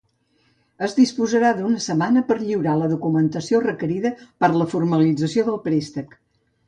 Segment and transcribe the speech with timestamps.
[0.85, 4.13] Es disposarà d'una setmana per lliurar la documentació requerida
[4.45, 6.19] per la formalització del préstec.